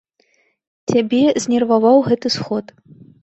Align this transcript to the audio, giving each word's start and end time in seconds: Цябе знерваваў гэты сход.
Цябе 0.93 1.19
знерваваў 1.45 1.97
гэты 2.09 2.27
сход. 2.39 2.65